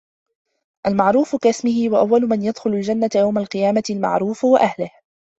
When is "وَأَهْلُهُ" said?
4.43-4.89